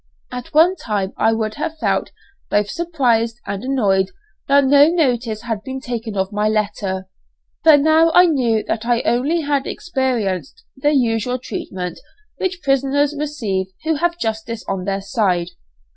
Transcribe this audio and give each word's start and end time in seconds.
At 0.31 0.51
one 0.51 0.75
time 0.77 1.13
I 1.15 1.31
would 1.31 1.53
have 1.61 1.77
felt 1.77 2.09
both 2.49 2.71
surprised 2.71 3.39
and 3.45 3.63
annoyed 3.63 4.09
that 4.47 4.65
no 4.65 4.87
notice 4.87 5.43
had 5.43 5.61
been 5.63 5.79
taken 5.79 6.17
of 6.17 6.33
my 6.33 6.49
letter, 6.49 7.07
but 7.63 7.81
now 7.81 8.11
I 8.15 8.25
knew 8.25 8.63
that 8.67 8.83
I 8.83 8.95
had 8.95 9.05
only 9.05 9.45
experienced 9.71 10.63
the 10.75 10.91
usual 10.93 11.37
treatment 11.37 11.99
which 12.37 12.63
prisoners 12.63 13.15
receive 13.15 13.67
who 13.83 13.97
have 13.97 14.17
justice 14.17 14.65
on 14.67 14.85
their 14.85 15.01
side. 15.01 15.49